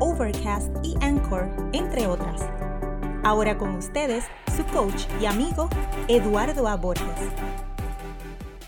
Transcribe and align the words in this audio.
Overcast 0.00 0.72
y 0.84 0.94
Anchor, 1.00 1.50
entre 1.72 2.06
otras. 2.06 2.48
Ahora 3.24 3.58
con 3.58 3.74
ustedes, 3.74 4.24
su 4.56 4.64
coach 4.66 5.06
y 5.20 5.26
amigo, 5.26 5.68
Eduardo 6.06 6.68
A. 6.68 6.76
Borges. 6.76 7.04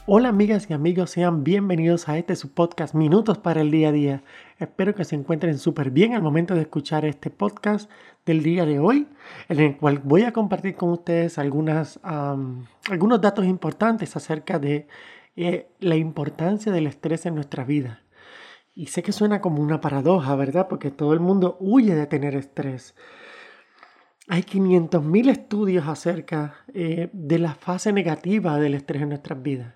Hola 0.06 0.30
amigas 0.30 0.66
y 0.68 0.72
amigos, 0.72 1.10
sean 1.10 1.44
bienvenidos 1.44 2.08
a 2.08 2.18
este 2.18 2.34
su 2.34 2.52
podcast 2.52 2.96
Minutos 2.96 3.38
para 3.38 3.60
el 3.60 3.70
Día 3.70 3.90
a 3.90 3.92
Día. 3.92 4.22
Espero 4.58 4.92
que 4.96 5.04
se 5.04 5.14
encuentren 5.14 5.56
súper 5.58 5.92
bien 5.92 6.14
al 6.14 6.22
momento 6.22 6.56
de 6.56 6.62
escuchar 6.62 7.04
este 7.04 7.30
podcast 7.30 7.88
del 8.26 8.42
día 8.42 8.66
de 8.66 8.80
hoy, 8.80 9.06
en 9.48 9.60
el 9.60 9.76
cual 9.76 10.00
voy 10.02 10.22
a 10.22 10.32
compartir 10.32 10.74
con 10.74 10.90
ustedes 10.90 11.38
algunas, 11.38 12.00
algunos 12.02 13.20
datos 13.20 13.46
importantes 13.46 14.16
acerca 14.16 14.58
de 14.58 14.88
eh, 15.36 15.68
la 15.78 15.94
importancia 15.94 16.72
del 16.72 16.88
estrés 16.88 17.24
en 17.26 17.36
nuestra 17.36 17.62
vida. 17.62 18.00
Y 18.74 18.86
sé 18.86 19.02
que 19.02 19.12
suena 19.12 19.40
como 19.40 19.62
una 19.62 19.80
paradoja, 19.80 20.34
¿verdad? 20.36 20.68
Porque 20.68 20.90
todo 20.90 21.12
el 21.12 21.20
mundo 21.20 21.56
huye 21.60 21.94
de 21.94 22.06
tener 22.06 22.34
estrés. 22.34 22.94
Hay 24.28 24.42
500.000 24.42 25.28
estudios 25.28 25.88
acerca 25.88 26.54
eh, 26.72 27.10
de 27.12 27.38
la 27.40 27.54
fase 27.54 27.92
negativa 27.92 28.58
del 28.58 28.74
estrés 28.74 29.02
en 29.02 29.08
nuestras 29.08 29.42
vidas. 29.42 29.74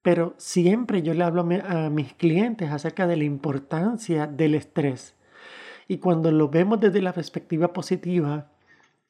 Pero 0.00 0.34
siempre 0.38 1.02
yo 1.02 1.12
le 1.12 1.24
hablo 1.24 1.46
a, 1.66 1.90
mis 1.90 2.14
clientes 2.14 2.70
acerca 2.70 3.06
de 3.06 3.16
la 3.16 3.24
importancia 3.24 4.26
del 4.26 4.54
estrés. 4.54 5.14
Y 5.86 5.98
cuando 5.98 6.30
lo 6.30 6.48
vemos 6.48 6.80
desde 6.80 7.02
la 7.02 7.12
perspectiva 7.12 7.72
positiva, 7.74 8.50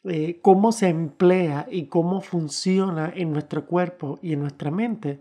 eh, 0.05 0.41
cómo 0.42 0.72
se 0.72 0.88
emplea 0.88 1.66
y 1.70 1.86
cómo 1.86 2.20
funciona 2.20 3.12
en 3.14 3.33
nuestro 3.33 3.66
cuerpo 3.66 4.19
y 4.22 4.33
en 4.33 4.41
nuestra 4.41 4.72
mente, 4.72 5.20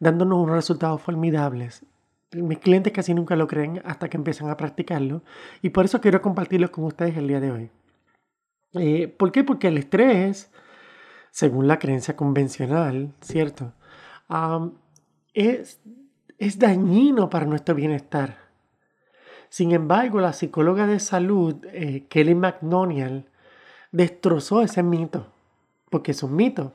dándonos 0.00 0.38
unos 0.38 0.56
resultados 0.56 1.00
formidables. 1.00 1.84
Mis 2.32 2.58
clientes 2.58 2.92
casi 2.92 3.14
nunca 3.14 3.36
lo 3.36 3.46
creen 3.46 3.82
hasta 3.84 4.08
que 4.08 4.16
empiezan 4.16 4.48
a 4.48 4.56
practicarlo 4.56 5.22
y 5.60 5.70
por 5.70 5.84
eso 5.84 6.00
quiero 6.00 6.22
compartirlo 6.22 6.70
con 6.72 6.84
ustedes 6.84 7.16
el 7.16 7.28
día 7.28 7.40
de 7.40 7.50
hoy. 7.50 7.70
Eh, 8.74 9.08
¿Por 9.08 9.32
qué? 9.32 9.44
Porque 9.44 9.68
el 9.68 9.78
estrés, 9.78 10.50
según 11.30 11.68
la 11.68 11.78
creencia 11.78 12.16
convencional, 12.16 13.12
¿cierto? 13.20 13.72
es, 15.34 15.80
es 16.38 16.58
dañino 16.58 17.28
para 17.28 17.44
nuestro 17.44 17.74
bienestar. 17.74 18.38
Sin 19.50 19.72
embargo, 19.72 20.18
la 20.20 20.32
psicóloga 20.32 20.86
de 20.86 20.98
salud, 20.98 21.56
eh, 21.72 22.06
Kelly 22.08 22.34
McDoniel, 22.34 23.26
destrozó 23.90 24.62
ese 24.62 24.82
mito, 24.82 25.26
porque 25.90 26.12
es 26.12 26.22
un 26.22 26.34
mito. 26.34 26.72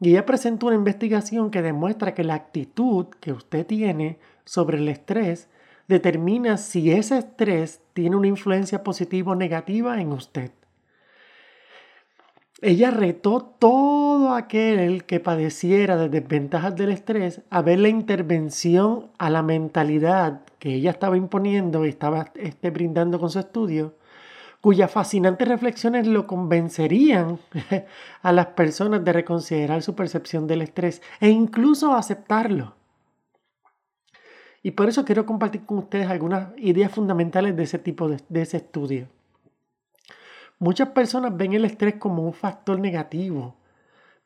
Y 0.00 0.10
ella 0.10 0.26
presentó 0.26 0.66
una 0.66 0.76
investigación 0.76 1.50
que 1.50 1.62
demuestra 1.62 2.12
que 2.12 2.24
la 2.24 2.34
actitud 2.34 3.06
que 3.20 3.32
usted 3.32 3.66
tiene 3.66 4.18
sobre 4.48 4.78
el 4.78 4.88
estrés 4.88 5.50
determina 5.88 6.56
si 6.56 6.90
ese 6.90 7.18
estrés 7.18 7.82
tiene 7.92 8.16
una 8.16 8.28
influencia 8.28 8.82
positiva 8.82 9.32
o 9.32 9.34
negativa 9.34 10.00
en 10.00 10.12
usted. 10.12 10.52
Ella 12.62 12.90
retó 12.90 13.42
todo 13.42 14.34
aquel 14.34 15.04
que 15.04 15.20
padeciera 15.20 15.96
de 15.98 16.08
desventajas 16.08 16.74
del 16.74 16.90
estrés 16.90 17.42
a 17.50 17.60
ver 17.60 17.78
la 17.78 17.88
intervención 17.88 19.10
a 19.18 19.28
la 19.28 19.42
mentalidad 19.42 20.40
que 20.58 20.74
ella 20.74 20.92
estaba 20.92 21.18
imponiendo 21.18 21.84
y 21.84 21.90
estaba 21.90 22.32
este, 22.34 22.70
brindando 22.70 23.20
con 23.20 23.28
su 23.28 23.38
estudio, 23.38 23.94
cuyas 24.62 24.90
fascinantes 24.90 25.46
reflexiones 25.46 26.06
lo 26.06 26.26
convencerían 26.26 27.38
a 28.22 28.32
las 28.32 28.46
personas 28.46 29.04
de 29.04 29.12
reconsiderar 29.12 29.82
su 29.82 29.94
percepción 29.94 30.46
del 30.46 30.62
estrés 30.62 31.02
e 31.20 31.28
incluso 31.28 31.92
aceptarlo. 31.92 32.77
Y 34.62 34.72
por 34.72 34.88
eso 34.88 35.04
quiero 35.04 35.24
compartir 35.24 35.64
con 35.64 35.78
ustedes 35.78 36.08
algunas 36.08 36.48
ideas 36.58 36.92
fundamentales 36.92 37.56
de 37.56 37.62
ese 37.62 37.78
tipo 37.78 38.08
de, 38.08 38.20
de 38.28 38.42
ese 38.42 38.58
estudio. 38.58 39.08
Muchas 40.58 40.88
personas 40.88 41.36
ven 41.36 41.52
el 41.52 41.64
estrés 41.64 41.94
como 41.94 42.24
un 42.24 42.32
factor 42.32 42.80
negativo, 42.80 43.54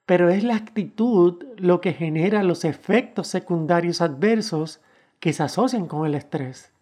pero 0.07 0.31
es 0.31 0.43
la 0.43 0.57
actitud 0.57 1.45
lo 1.59 1.81
que 1.81 1.93
genera 1.93 2.43
los 2.43 2.65
efectos 2.65 3.29
secundarios 3.29 4.01
adversos 4.01 4.81
que 5.21 5.33
se 5.33 5.43
asocian 5.43 5.87
con 5.87 6.07
el 6.07 6.15
estrés. 6.15 6.73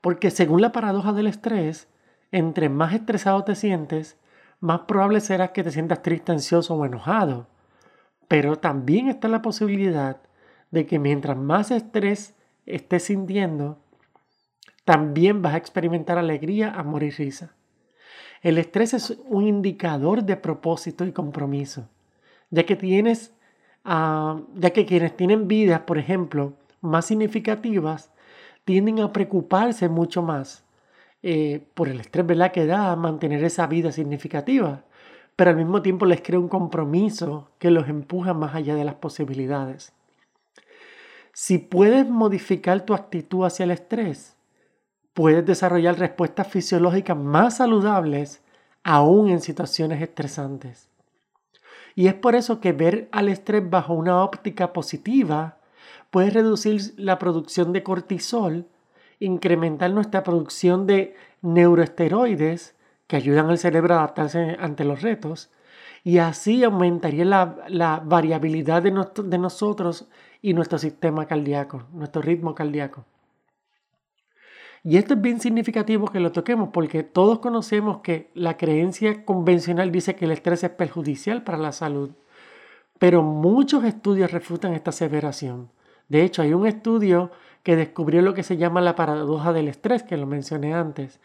Porque 0.00 0.30
según 0.30 0.62
la 0.62 0.72
paradoja 0.72 1.12
del 1.12 1.26
estrés, 1.26 1.88
entre 2.30 2.68
más 2.68 2.94
estresado 2.94 3.44
te 3.44 3.54
sientes, 3.54 4.16
más 4.58 4.82
probable 4.82 5.20
será 5.20 5.52
que 5.52 5.62
te 5.62 5.70
sientas 5.70 6.02
triste, 6.02 6.32
ansioso 6.32 6.74
o 6.74 6.86
enojado. 6.86 7.46
Pero 8.28 8.56
también 8.56 9.08
está 9.08 9.28
la 9.28 9.42
posibilidad 9.42 10.18
de 10.72 10.86
que 10.86 10.98
mientras 10.98 11.36
más 11.36 11.70
estrés 11.70 12.34
estés 12.66 13.04
sintiendo, 13.04 13.78
también 14.84 15.42
vas 15.42 15.54
a 15.54 15.58
experimentar 15.58 16.18
alegría, 16.18 16.72
amor 16.72 17.04
y 17.04 17.10
risa. 17.10 17.54
El 18.42 18.58
estrés 18.58 18.94
es 18.94 19.16
un 19.26 19.46
indicador 19.46 20.24
de 20.24 20.36
propósito 20.36 21.04
y 21.04 21.12
compromiso, 21.12 21.88
ya 22.50 22.66
que 22.66 22.74
tienes, 22.74 23.32
ah, 23.84 24.40
ya 24.54 24.70
que 24.70 24.84
quienes 24.84 25.16
tienen 25.16 25.46
vidas, 25.46 25.80
por 25.80 25.98
ejemplo, 25.98 26.54
más 26.80 27.06
significativas, 27.06 28.10
tienden 28.64 29.00
a 29.00 29.12
preocuparse 29.12 29.88
mucho 29.88 30.22
más 30.22 30.64
eh, 31.22 31.64
por 31.74 31.88
el 31.88 32.00
estrés 32.00 32.26
¿verdad? 32.26 32.50
que 32.50 32.66
da 32.66 32.96
mantener 32.96 33.44
esa 33.44 33.66
vida 33.66 33.92
significativa, 33.92 34.84
pero 35.36 35.50
al 35.50 35.56
mismo 35.56 35.82
tiempo 35.82 36.06
les 36.06 36.22
crea 36.22 36.40
un 36.40 36.48
compromiso 36.48 37.50
que 37.58 37.70
los 37.70 37.88
empuja 37.88 38.34
más 38.34 38.54
allá 38.54 38.74
de 38.74 38.84
las 38.84 38.96
posibilidades. 38.96 39.92
Si 41.32 41.58
puedes 41.58 42.08
modificar 42.08 42.84
tu 42.84 42.92
actitud 42.92 43.44
hacia 43.44 43.64
el 43.64 43.70
estrés, 43.70 44.36
puedes 45.14 45.44
desarrollar 45.46 45.98
respuestas 45.98 46.46
fisiológicas 46.48 47.16
más 47.16 47.56
saludables 47.56 48.42
aún 48.82 49.30
en 49.30 49.40
situaciones 49.40 50.02
estresantes. 50.02 50.88
Y 51.94 52.06
es 52.06 52.14
por 52.14 52.34
eso 52.34 52.60
que 52.60 52.72
ver 52.72 53.08
al 53.12 53.28
estrés 53.28 53.68
bajo 53.68 53.94
una 53.94 54.22
óptica 54.22 54.72
positiva 54.72 55.58
puede 56.10 56.30
reducir 56.30 56.94
la 56.96 57.18
producción 57.18 57.72
de 57.72 57.82
cortisol, 57.82 58.66
incrementar 59.18 59.90
nuestra 59.90 60.22
producción 60.22 60.86
de 60.86 61.14
neuroesteroides 61.40 62.74
que 63.06 63.16
ayudan 63.16 63.48
al 63.48 63.58
cerebro 63.58 63.94
a 63.94 63.98
adaptarse 63.98 64.56
ante 64.58 64.84
los 64.84 65.00
retos, 65.02 65.50
y 66.04 66.18
así 66.18 66.64
aumentaría 66.64 67.24
la, 67.24 68.02
variabilidad 68.04 68.82
de, 68.82 68.92
de 69.24 69.38
nosotros 69.38 70.08
y 70.42 70.52
nuestro 70.52 70.78
sistema 70.78 71.26
cardíaco, 71.26 71.84
nuestro 71.92 72.20
ritmo 72.20 72.54
cardíaco. 72.54 73.04
Y 74.84 74.96
esto 74.96 75.14
es 75.14 75.20
bien 75.20 75.40
significativo 75.40 76.08
que 76.08 76.18
lo 76.18 76.32
toquemos 76.32 76.70
porque 76.72 77.04
todos 77.04 77.38
conocemos 77.38 77.98
que 77.98 78.30
la 78.34 78.56
creencia 78.56 79.24
convencional 79.24 79.92
dice 79.92 80.16
que 80.16 80.24
el 80.24 80.32
estrés 80.32 80.64
es 80.64 80.70
perjudicial 80.70 81.44
para 81.44 81.58
la 81.58 81.70
salud, 81.70 82.10
pero 82.98 83.22
muchos 83.22 83.84
estudios 83.84 84.32
refutan 84.32 84.74
esta 84.74 84.90
aseveración. 84.90 85.70
De 86.08 86.24
hecho, 86.24 86.42
hay 86.42 86.52
un 86.52 86.66
estudio 86.66 87.30
que 87.62 87.76
descubrió 87.76 88.22
lo 88.22 88.34
que 88.34 88.42
se 88.42 88.56
llama 88.56 88.80
la 88.80 88.96
paradoja 88.96 89.52
del 89.52 89.68
estrés, 89.68 90.02
que 90.02 90.16
lo 90.16 90.26
mencioné 90.26 90.74
antes, 90.74 91.20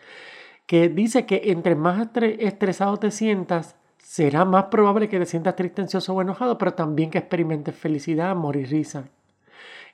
que 0.68 0.88
dice 0.88 1.26
que 1.26 1.42
entre 1.46 1.76
más 1.76 2.10
estresado 2.16 2.98
te 2.98 3.10
sientas, 3.10 3.76
será 4.08 4.46
más 4.46 4.66
probable 4.66 5.10
que 5.10 5.20
te 5.20 5.26
sientas 5.26 5.58
triste, 5.58 5.82
ansioso 5.82 6.14
o 6.14 6.22
enojado, 6.22 6.58
pero 6.58 6.74
también 6.74 7.12
que 7.12 7.18
experimentes 7.18 7.76
felicidad, 7.76 8.32
amor 8.32 8.56
y 8.56 8.64
risa. 8.64 9.10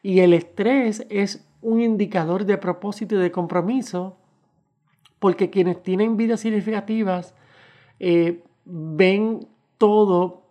Y 0.03 0.19
el 0.19 0.33
estrés 0.33 1.07
es 1.09 1.43
un 1.63 1.81
indicador 1.81 2.45
de 2.45 2.59
propósito 2.59 3.15
y 3.15 3.17
de 3.17 3.31
compromiso, 3.31 4.15
porque 5.17 5.49
quienes 5.49 5.81
tienen 5.81 6.15
vidas 6.15 6.41
significativas 6.41 7.33
eh, 7.99 8.43
ven 8.65 9.47
todo 9.79 10.43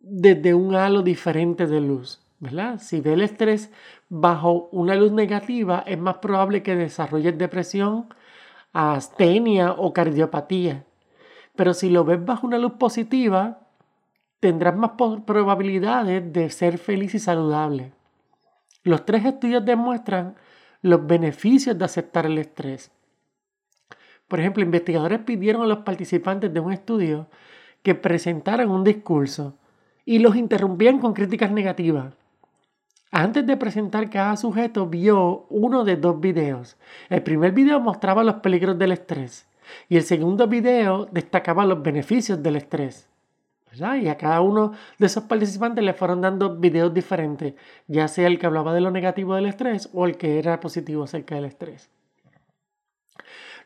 desde 0.00 0.54
un 0.54 0.74
halo 0.74 1.02
diferente 1.02 1.68
de 1.68 1.80
luz. 1.80 2.20
¿verdad? 2.40 2.80
Si 2.80 3.00
ve 3.00 3.12
el 3.12 3.22
estrés 3.22 3.70
bajo 4.08 4.68
una 4.72 4.96
luz 4.96 5.12
negativa, 5.12 5.84
es 5.86 5.98
más 5.98 6.18
probable 6.18 6.64
que 6.64 6.74
desarrolles 6.74 7.38
depresión, 7.38 8.12
astenia 8.72 9.70
o 9.70 9.92
cardiopatía. 9.92 10.84
Pero 11.58 11.74
si 11.74 11.90
lo 11.90 12.04
ves 12.04 12.24
bajo 12.24 12.46
una 12.46 12.56
luz 12.56 12.74
positiva, 12.74 13.58
tendrás 14.38 14.76
más 14.76 14.92
probabilidades 15.26 16.32
de 16.32 16.50
ser 16.50 16.78
feliz 16.78 17.16
y 17.16 17.18
saludable. 17.18 17.90
Los 18.84 19.04
tres 19.04 19.24
estudios 19.24 19.64
demuestran 19.64 20.36
los 20.82 21.04
beneficios 21.04 21.76
de 21.76 21.84
aceptar 21.84 22.26
el 22.26 22.38
estrés. 22.38 22.92
Por 24.28 24.38
ejemplo, 24.38 24.62
investigadores 24.62 25.18
pidieron 25.18 25.62
a 25.62 25.66
los 25.66 25.78
participantes 25.78 26.54
de 26.54 26.60
un 26.60 26.72
estudio 26.72 27.26
que 27.82 27.96
presentaran 27.96 28.70
un 28.70 28.84
discurso 28.84 29.58
y 30.04 30.20
los 30.20 30.36
interrumpían 30.36 31.00
con 31.00 31.12
críticas 31.12 31.50
negativas. 31.50 32.14
Antes 33.10 33.44
de 33.44 33.56
presentar 33.56 34.08
cada 34.10 34.36
sujeto 34.36 34.86
vio 34.86 35.46
uno 35.50 35.82
de 35.82 35.96
dos 35.96 36.20
videos. 36.20 36.76
El 37.08 37.24
primer 37.24 37.50
video 37.50 37.80
mostraba 37.80 38.22
los 38.22 38.36
peligros 38.36 38.78
del 38.78 38.92
estrés 38.92 39.48
y 39.88 39.96
el 39.96 40.02
segundo 40.02 40.46
video 40.46 41.06
destacaba 41.10 41.64
los 41.64 41.82
beneficios 41.82 42.42
del 42.42 42.56
estrés. 42.56 43.08
Y 43.72 44.08
a 44.08 44.16
cada 44.16 44.40
uno 44.40 44.72
de 44.98 45.06
esos 45.06 45.24
participantes 45.24 45.84
le 45.84 45.92
fueron 45.92 46.20
dando 46.20 46.56
videos 46.56 46.92
diferentes, 46.92 47.54
ya 47.86 48.08
sea 48.08 48.26
el 48.26 48.38
que 48.38 48.46
hablaba 48.46 48.72
de 48.72 48.80
lo 48.80 48.90
negativo 48.90 49.34
del 49.34 49.46
estrés 49.46 49.90
o 49.92 50.06
el 50.06 50.16
que 50.16 50.38
era 50.38 50.58
positivo 50.58 51.04
acerca 51.04 51.34
del 51.34 51.44
estrés. 51.44 51.90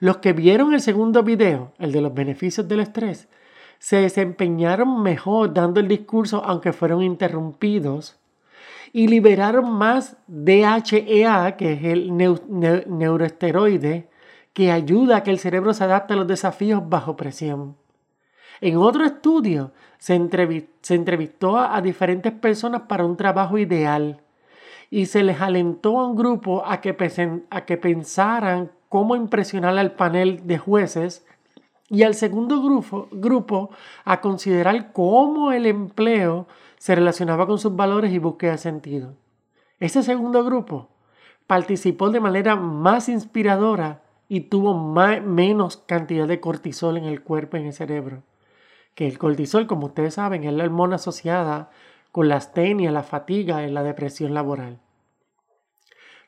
Los 0.01 0.19
que 0.19 0.33
vieron 0.33 0.75
el 0.75 0.81
segundo 0.81 1.23
video, 1.23 1.73
el 1.79 1.93
de 1.93 2.01
los 2.01 2.13
beneficios 2.13 2.67
del 2.67 2.81
estrés, 2.81 3.29
se 3.79 3.97
desempeñaron 3.97 5.03
mejor 5.03 5.55
dando 5.55 5.81
el 5.81 5.89
discurso 5.89 6.43
aunque 6.45 6.73
fueron 6.73 7.03
interrumpidos 7.03 8.17
y 8.93 9.09
liberaron 9.09 9.73
más 9.73 10.17
DHEA, 10.27 11.57
que 11.57 11.73
es 11.73 11.85
el 11.85 12.17
neuroesteroide, 12.17 14.09
que 14.53 14.71
ayuda 14.71 15.19
a 15.19 15.23
que 15.23 15.31
el 15.31 15.39
cerebro 15.39 15.75
se 15.75 15.85
adapte 15.85 16.15
a 16.15 16.17
los 16.17 16.27
desafíos 16.27 16.89
bajo 16.89 17.17
presión. 17.17 17.77
En 18.61 18.77
otro 18.77 19.05
estudio 19.05 19.73
se, 19.99 20.15
entrevistó 20.15 21.59
a, 21.59 21.81
diferentes 21.81 22.33
personas 22.33 22.83
para 22.83 23.05
un 23.05 23.17
trabajo 23.17 23.59
ideal 23.59 24.21
y 24.91 25.07
se 25.07 25.23
les 25.23 25.41
alentó 25.41 25.99
a 25.99 26.07
un 26.07 26.17
grupo 26.17 26.63
a 26.65 26.81
que, 26.81 26.95
pensaran 26.95 28.71
cómo 28.89 29.17
impresionar 29.17 29.79
al 29.79 29.93
panel 29.93 30.47
de 30.47 30.59
jueces 30.59 31.27
y 31.89 32.05
al 32.05 32.15
segundo 32.15 32.63
grupo, 33.11 33.71
a 34.05 34.21
considerar 34.21 34.93
cómo 34.93 35.53
el 35.53 35.67
empleo 35.67 36.47
se 36.79 36.95
relacionaba 36.95 37.47
con 37.47 37.59
sus 37.59 37.75
valores 37.75 38.13
y 38.13 38.19
búsqueda 38.19 38.53
de 38.53 38.59
sentido. 38.59 39.15
Ese 39.81 40.03
segundo 40.03 40.45
grupo 40.45 40.89
participó 41.47 42.11
de 42.11 42.21
manera 42.21 42.55
más 42.55 43.09
inspiradora 43.09 44.02
y 44.33 44.41
tuvo 44.41 44.73
menos 44.73 45.77
cantidad 45.77 46.27
de 46.27 46.41
cortisol 46.41 46.97
en 46.97 47.05
el 47.05 47.23
cuerpo 47.23 47.59
en 47.59 47.67
el 47.67 47.75
cerebro 47.75 48.23
que 48.95 49.07
el 49.07 49.19
cortisol, 49.19 49.67
como 49.67 49.89
ustedes 49.89 50.15
saben, 50.15 50.45
es 50.45 50.53
la 50.55 50.65
hormona 50.65 50.97
asociada 50.97 51.69
con 52.13 52.29
la 52.31 52.37
astenia, 52.37 52.91
la 52.91 53.03
fatiga 53.03 53.63
y 53.63 53.71
la 53.71 53.83
depresión 53.83 54.33
laboral. 54.33 54.79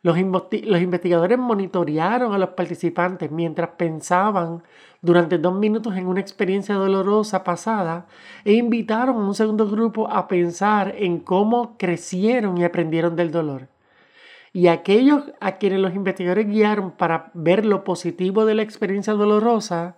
Los, 0.03 0.19
los, 0.19 0.83
investigadores 0.83 1.39
monitorearon 1.39 2.35
a 2.35 2.39
los 2.39 2.51
participantes 2.51 3.31
mientras 3.31 3.71
pensaban 3.71 4.63
durante 5.01 5.39
dos 5.39 5.55
minutos 5.55 5.97
en 5.97 6.07
una 6.07 6.21
experiencia 6.21 6.75
dolorosa 6.75 7.43
pasada 7.43 8.05
e 8.45 8.53
invitaron 8.53 9.17
a 9.17 9.27
un 9.27 9.35
segundo 9.35 9.67
grupo 9.67 10.11
a 10.11 10.29
pensar 10.29 10.95
en 10.99 11.21
cómo 11.21 11.79
crecieron 11.79 12.59
y 12.59 12.65
aprendieron 12.65 13.17
del 13.17 13.31
dolor. 13.31 13.74
Y 14.55 14.69
aquellos 14.69 15.25
a 15.41 15.59
quienes 15.59 15.81
los 15.81 15.97
investigadores 15.97 16.47
guiaron 16.47 16.93
para 16.93 17.33
ver 17.35 17.67
lo 17.67 17.83
positivo 17.83 18.47
de 18.47 18.55
la 18.55 18.63
experiencia 18.63 19.13
dolorosa, 19.13 19.97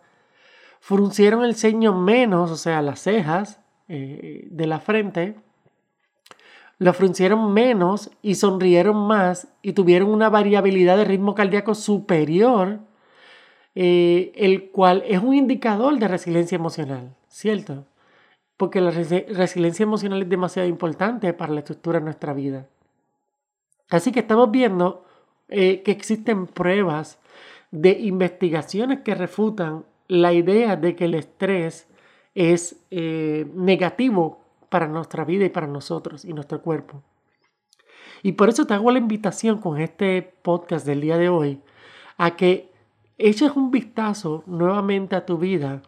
fruncieron 0.80 1.44
el 1.44 1.54
ceño 1.56 1.92
menos, 1.92 2.50
o 2.50 2.56
sea, 2.56 2.80
las 2.80 3.00
cejas 3.00 3.60
eh, 3.88 4.48
de 4.50 4.66
la 4.66 4.80
frente, 4.80 5.36
lo 6.78 6.94
fruncieron 6.94 7.52
menos 7.52 8.10
y 8.22 8.36
sonrieron 8.36 8.96
más 8.96 9.48
y 9.60 9.74
tuvieron 9.74 10.08
una 10.08 10.30
variabilidad 10.30 10.96
de 10.96 11.04
ritmo 11.04 11.34
cardíaco 11.34 11.74
superior, 11.74 12.80
eh, 13.74 14.32
el 14.36 14.70
cual 14.70 15.04
es 15.06 15.22
un 15.22 15.34
indicador 15.34 15.98
de 15.98 16.08
resiliencia 16.08 16.56
emocional, 16.56 17.14
¿cierto? 17.28 17.84
Porque 18.56 18.80
la 18.80 18.90
resiliencia 18.90 19.82
emocional 19.82 20.22
es 20.22 20.30
demasiado 20.30 20.66
importante 20.66 21.34
para 21.34 21.52
la 21.52 21.60
estructura 21.60 21.98
de 21.98 22.06
nuestra 22.06 22.32
vida. 22.32 22.68
Así 23.88 24.12
que 24.12 24.20
estamos 24.20 24.50
viendo 24.50 25.04
eh, 25.48 25.82
que 25.82 25.92
existen 25.92 26.46
pruebas 26.46 27.18
de 27.70 27.90
investigaciones 28.00 29.00
que 29.00 29.14
refutan 29.14 29.84
la 30.08 30.32
idea 30.32 30.76
de 30.76 30.96
que 30.96 31.04
el 31.04 31.14
estrés 31.14 31.88
es 32.34 32.84
eh, 32.90 33.46
negativo 33.54 34.40
para 34.68 34.88
nuestra 34.88 35.24
vida 35.24 35.44
y 35.44 35.50
para 35.50 35.66
nosotros 35.66 36.24
y 36.24 36.32
nuestro 36.32 36.62
cuerpo. 36.62 37.02
Y 38.22 38.32
por 38.32 38.48
eso 38.48 38.66
te 38.66 38.74
hago 38.74 38.90
la 38.90 38.98
invitación 38.98 39.58
con 39.58 39.80
este 39.80 40.22
podcast 40.42 40.86
del 40.86 41.00
día 41.00 41.16
de 41.16 41.28
hoy 41.28 41.60
a 42.16 42.36
que 42.36 42.72
eches 43.18 43.52
un 43.56 43.70
vistazo 43.70 44.42
nuevamente 44.46 45.16
a 45.16 45.26
tu 45.26 45.38
vida 45.38 45.82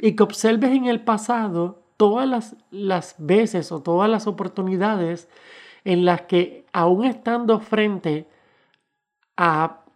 y 0.00 0.16
que 0.16 0.22
observes 0.22 0.70
en 0.70 0.86
el 0.86 1.02
pasado 1.02 1.82
todas 1.96 2.28
las, 2.28 2.56
las 2.70 3.16
veces 3.18 3.72
o 3.72 3.82
todas 3.82 4.08
las 4.08 4.26
oportunidades 4.26 5.28
en 5.88 6.04
las 6.04 6.20
que 6.22 6.66
aún 6.70 7.06
estando 7.06 7.60
frente 7.60 8.26
a 9.38 9.86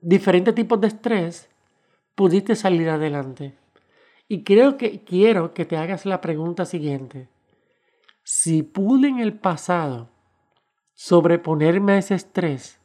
diferentes 0.00 0.54
tipos 0.54 0.80
de 0.80 0.86
estrés, 0.86 1.50
pudiste 2.14 2.54
salir 2.54 2.88
adelante. 2.88 3.52
Y 4.28 4.44
creo 4.44 4.76
que 4.76 5.02
quiero 5.02 5.54
que 5.54 5.64
te 5.64 5.76
hagas 5.76 6.06
la 6.06 6.20
pregunta 6.20 6.64
siguiente. 6.66 7.26
Si 8.22 8.62
pude 8.62 9.08
en 9.08 9.18
el 9.18 9.32
pasado 9.32 10.08
sobreponerme 10.94 11.94
a 11.94 11.98
ese 11.98 12.14
estrés 12.14 12.78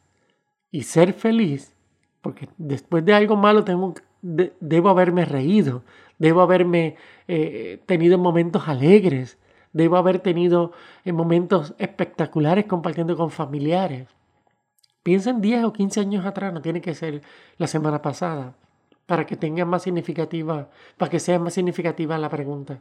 y 0.72 0.82
ser 0.82 1.12
feliz, 1.12 1.76
porque 2.20 2.48
después 2.58 3.04
de 3.04 3.14
algo 3.14 3.36
malo 3.36 3.62
tengo, 3.62 3.94
debo 4.22 4.88
haberme 4.88 5.24
reído, 5.24 5.84
debo 6.18 6.40
haberme 6.40 6.96
eh, 7.28 7.80
tenido 7.86 8.18
momentos 8.18 8.66
alegres, 8.66 9.38
debo 9.74 9.98
haber 9.98 10.20
tenido 10.20 10.72
eh, 11.04 11.12
momentos 11.12 11.74
espectaculares 11.78 12.64
compartiendo 12.64 13.14
con 13.16 13.30
familiares. 13.30 14.08
Piensa 15.02 15.30
en 15.30 15.42
10 15.42 15.64
o 15.64 15.72
15 15.74 16.00
años 16.00 16.24
atrás, 16.24 16.54
no 16.54 16.62
tiene 16.62 16.80
que 16.80 16.94
ser 16.94 17.20
la 17.58 17.66
semana 17.66 18.00
pasada 18.00 18.54
para 19.04 19.26
que 19.26 19.36
tenga 19.36 19.66
más 19.66 19.82
significativa, 19.82 20.70
para 20.96 21.10
que 21.10 21.20
sea 21.20 21.38
más 21.38 21.52
significativa 21.52 22.16
la 22.16 22.30
pregunta. 22.30 22.80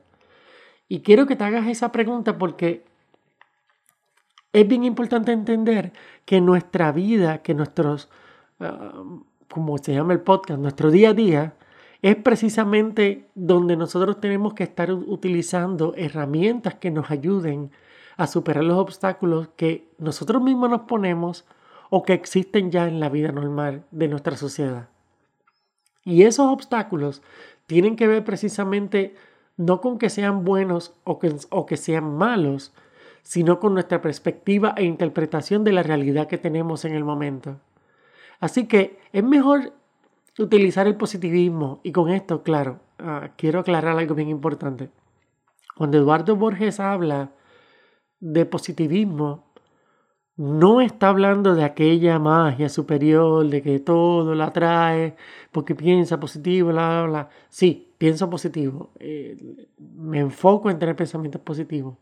Y 0.88 1.02
quiero 1.02 1.26
que 1.26 1.36
te 1.36 1.44
hagas 1.44 1.68
esa 1.68 1.92
pregunta 1.92 2.38
porque 2.38 2.86
es 4.54 4.68
bien 4.68 4.84
importante 4.84 5.32
entender 5.32 5.92
que 6.26 6.40
nuestra 6.40 6.92
vida, 6.92 7.40
que 7.42 7.56
nuestros, 7.56 8.10
ah, 8.60 9.04
como 9.50 9.78
se 9.80 9.94
llama 9.94 10.14
el 10.14 10.22
podcast, 10.22 10.60
nuestro 10.60 10.92
día 10.92 11.10
a 11.10 11.14
día, 11.14 11.54
es 12.04 12.18
precisamente 12.18 13.30
donde 13.34 13.78
nosotros 13.78 14.20
tenemos 14.20 14.54
que 14.54 14.64
estar 14.64 14.92
utilizando 14.92 15.94
herramientas 15.96 16.76
que 16.76 16.92
nos 16.92 17.10
ayuden 17.10 17.72
a 18.18 18.28
superar 18.28 18.66
los 18.66 18.78
obstáculos 18.78 19.48
que 19.56 19.88
nosotros 19.98 20.44
mismos 20.44 20.70
nos 20.70 20.82
ponemos 20.82 21.46
o 21.90 22.04
que 22.04 22.12
existen 22.12 22.72
ya 22.72 22.90
en 22.90 23.00
la 23.00 23.08
vida 23.08 23.32
normal 23.32 23.86
de 23.92 24.10
nuestra 24.10 24.36
sociedad. 24.36 24.90
Y 26.04 26.24
esos 26.24 26.48
obstáculos 26.48 27.22
tienen 27.68 27.96
que 27.96 28.08
ver 28.08 28.26
precisamente 28.26 29.16
no 29.56 29.80
con 29.80 29.98
que 29.98 30.10
sean 30.10 30.44
buenos 30.44 30.94
o 31.06 31.20
que, 31.20 31.34
o 31.52 31.66
que 31.66 31.78
sean 31.78 32.18
malos, 32.18 32.74
sino 33.22 33.62
con 33.62 33.76
nuestra 33.76 34.02
perspectiva 34.02 34.74
e 34.76 34.84
interpretación 34.84 35.64
de 35.64 35.72
la 35.72 35.84
realidad 35.84 36.28
que 36.28 36.38
tenemos 36.38 36.84
en 36.84 36.96
el 36.96 37.06
momento. 37.06 37.62
Así 38.42 38.68
que 38.68 39.00
es 39.14 39.24
mejor 39.24 39.72
utilizar 40.40 40.88
el 40.88 40.96
positivismo 40.96 41.82
y 41.84 41.92
con 41.92 42.10
esto, 42.10 42.44
claro, 42.44 42.80
ah, 43.00 43.32
quiero 43.38 43.60
aclarar 43.60 43.98
algo 43.98 44.16
bien 44.16 44.30
importante. 44.30 44.90
Cuando 45.76 45.98
Eduardo 45.98 46.36
Borges 46.36 46.80
habla 46.80 47.32
de 48.20 48.46
positivismo, 48.46 49.54
no 50.36 50.82
está 50.82 51.10
hablando 51.10 51.54
de 51.54 51.64
aquella 51.64 52.18
magia 52.18 52.68
superior, 52.70 53.48
de 53.48 53.62
que 53.62 53.80
todo 53.80 54.34
la 54.34 54.46
atrae 54.46 55.16
porque 55.52 55.76
piensa 55.76 56.20
positivo, 56.20 56.70
bla, 56.70 56.90
bla, 56.90 57.04
bla. 57.04 57.30
Sí, 57.50 57.94
pienso 57.98 58.30
positivo. 58.30 58.92
Eh, 59.00 59.38
me 59.78 60.20
enfoco 60.20 60.72
en 60.72 60.80
tener 60.80 60.96
pensamientos 60.96 61.42
positivos. 61.42 61.98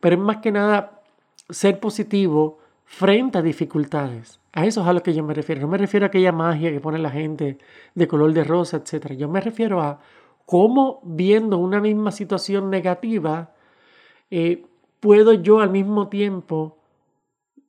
Pero 0.00 0.16
es 0.16 0.22
más 0.22 0.36
que 0.38 0.52
nada 0.52 1.02
ser 1.50 1.80
positivo 1.80 2.60
frente 2.88 3.38
a 3.38 3.42
dificultades. 3.42 4.40
A 4.52 4.64
eso 4.66 4.80
es 4.80 4.86
a 4.88 4.92
lo 4.92 5.02
que 5.02 5.14
yo 5.14 5.22
me 5.22 5.34
refiero. 5.34 5.60
No 5.60 5.68
me 5.68 5.78
refiero 5.78 6.06
a 6.06 6.08
aquella 6.08 6.32
magia 6.32 6.72
que 6.72 6.80
pone 6.80 6.98
la 6.98 7.10
gente 7.10 7.58
de 7.94 8.08
color 8.08 8.32
de 8.32 8.42
rosa, 8.42 8.78
etc. 8.78 9.12
Yo 9.12 9.28
me 9.28 9.40
refiero 9.40 9.80
a 9.80 10.00
cómo 10.46 11.00
viendo 11.04 11.58
una 11.58 11.80
misma 11.80 12.10
situación 12.10 12.70
negativa, 12.70 13.52
eh, 14.30 14.64
puedo 15.00 15.34
yo 15.34 15.60
al 15.60 15.70
mismo 15.70 16.08
tiempo 16.08 16.78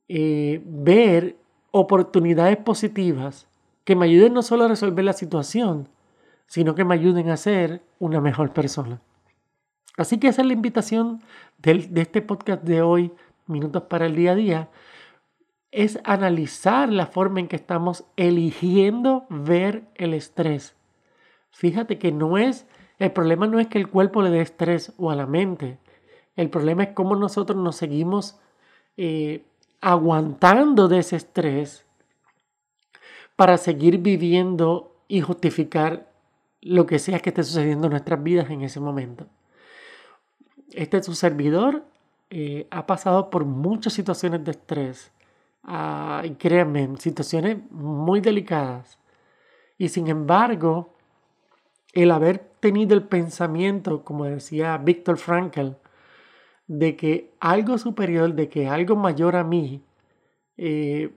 eh, 0.08 0.62
ver 0.66 1.36
oportunidades 1.72 2.58
positivas 2.58 3.46
que 3.84 3.96
me 3.96 4.06
ayuden 4.06 4.34
no 4.34 4.42
solo 4.42 4.64
a 4.64 4.70
resolver 4.70 5.04
la 5.04 5.14
situación, 5.14 5.90
sino 6.48 6.74
que 6.74 6.86
me 6.86 6.96
ayuden 6.96 7.30
a 7.30 7.38
ser 7.38 7.82
una 8.00 8.22
mejor 8.22 8.54
persona. 8.54 9.02
Así 9.98 10.18
que 10.18 10.30
esa 10.30 10.42
es 10.42 10.48
la 10.48 10.54
invitación 10.54 11.22
de, 11.58 11.88
de 11.90 12.02
este 12.02 12.22
podcast 12.22 12.64
de 12.64 12.82
hoy, 12.82 13.12
Minutos 13.48 13.84
para 13.84 14.06
el 14.06 14.16
Día 14.16 14.32
a 14.32 14.36
Día. 14.36 14.70
Es 15.72 16.00
analizar 16.04 16.90
la 16.92 17.06
forma 17.06 17.40
en 17.40 17.48
que 17.48 17.56
estamos 17.56 18.06
eligiendo 18.16 19.26
ver 19.30 19.84
el 19.96 20.14
estrés. 20.14 20.76
Fíjate 21.52 22.00
que 22.00 22.12
no 22.12 22.38
es, 22.38 22.66
el 22.98 23.12
problema 23.12 23.48
no 23.48 23.60
es 23.60 23.68
que 23.68 23.78
el 23.78 23.88
cuerpo 23.88 24.22
le 24.22 24.30
dé 24.30 24.42
estrés 24.42 24.94
o 24.98 25.12
a 25.12 25.16
la 25.16 25.26
mente. 25.26 25.78
El 26.36 26.50
problema 26.50 26.84
es 26.84 26.90
cómo 26.94 27.16
nosotros 27.16 27.58
nos 27.62 27.76
seguimos 27.76 28.40
eh, 28.98 29.46
aguantando 29.82 30.88
de 30.88 31.00
ese 31.00 31.16
estrés 31.16 31.86
para 33.36 33.58
seguir 33.58 34.00
viviendo 34.00 34.96
y 35.08 35.22
justificar 35.22 36.10
lo 36.62 36.86
que 36.86 37.00
sea 37.00 37.20
que 37.20 37.30
esté 37.30 37.44
sucediendo 37.44 37.88
en 37.88 37.92
nuestras 37.92 38.22
vidas 38.22 38.50
en 38.50 38.62
ese 38.62 38.80
momento. 38.80 39.28
Este 40.74 40.98
es 40.98 41.06
su 41.06 41.16
servidor 41.16 41.84
eh, 42.32 42.68
ha 42.70 42.86
pasado 42.86 43.32
por 43.32 43.44
muchas 43.46 43.94
situaciones 43.94 44.44
de 44.44 44.52
estrés. 44.52 45.12
Y 46.24 46.32
créanme, 46.32 46.90
situaciones 46.98 47.58
muy 47.70 48.22
delicadas. 48.22 48.98
Y 49.78 49.90
sin 49.90 50.08
embargo, 50.08 50.96
el 51.94 52.10
haber 52.12 52.40
tenido 52.60 52.96
el 52.96 53.04
pensamiento, 53.04 54.04
como 54.04 54.26
decía 54.26 54.78
Víctor 54.78 55.18
Frankl, 55.18 55.74
de 56.66 56.96
que 56.96 57.34
algo 57.40 57.78
superior, 57.78 58.34
de 58.34 58.50
que 58.50 58.68
algo 58.68 58.96
mayor 58.96 59.36
a 59.36 59.44
mí, 59.44 59.84
eh, 60.58 61.14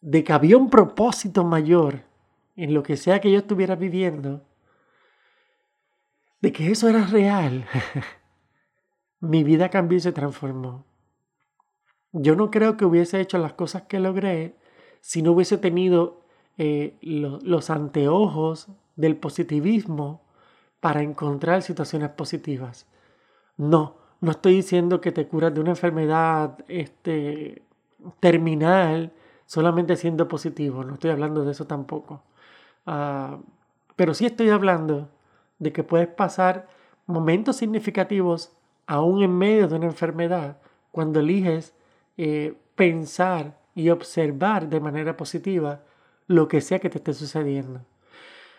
de 0.00 0.24
que 0.24 0.32
había 0.32 0.56
un 0.56 0.70
propósito 0.70 1.44
mayor 1.44 2.02
en 2.54 2.74
lo 2.74 2.82
que 2.82 2.96
sea 2.96 3.20
que 3.20 3.30
yo 3.30 3.38
estuviera 3.38 3.74
viviendo, 3.74 4.44
de 6.40 6.52
que 6.52 6.70
eso 6.70 6.88
era 6.88 7.06
real. 7.06 7.66
mi 9.20 9.42
vida 9.42 9.68
cambió 9.68 9.98
y 9.98 10.00
se 10.00 10.12
transformó. 10.12 10.84
Yo 12.12 12.36
no 12.36 12.50
creo 12.50 12.76
que 12.76 12.84
hubiese 12.84 13.20
hecho 13.20 13.38
las 13.38 13.54
cosas 13.54 13.82
que 13.82 13.98
logré 13.98 14.54
si 15.00 15.22
no 15.22 15.32
hubiese 15.32 15.58
tenido 15.58 16.20
eh, 16.58 16.96
los 17.00 17.70
anteojos 17.70 18.68
del 18.96 19.16
positivismo 19.16 20.22
para 20.80 21.02
encontrar 21.02 21.62
situaciones 21.62 22.10
positivas. 22.10 22.86
No, 23.56 23.96
no 24.20 24.30
estoy 24.30 24.54
diciendo 24.56 25.00
que 25.00 25.12
te 25.12 25.26
curas 25.26 25.54
de 25.54 25.60
una 25.60 25.70
enfermedad 25.70 26.58
este, 26.68 27.62
terminal 28.20 29.12
solamente 29.46 29.96
siendo 29.96 30.28
positivo, 30.28 30.84
no 30.84 30.94
estoy 30.94 31.10
hablando 31.10 31.44
de 31.44 31.52
eso 31.52 31.66
tampoco. 31.66 32.22
Ah, 32.86 33.38
pero 33.96 34.14
sí 34.14 34.26
estoy 34.26 34.50
hablando 34.50 35.08
de 35.58 35.72
que 35.72 35.84
puedes 35.84 36.08
pasar 36.08 36.68
momentos 37.06 37.56
significativos 37.56 38.52
aún 38.86 39.22
en 39.22 39.36
medio 39.36 39.68
de 39.68 39.76
una 39.76 39.86
enfermedad, 39.86 40.58
cuando 40.90 41.20
eliges 41.20 41.74
eh, 42.16 42.54
pensar 42.74 43.58
y 43.74 43.90
observar 43.90 44.68
de 44.68 44.80
manera 44.80 45.16
positiva 45.16 45.82
lo 46.26 46.48
que 46.48 46.60
sea 46.60 46.78
que 46.78 46.90
te 46.90 46.98
esté 46.98 47.14
sucediendo. 47.14 47.84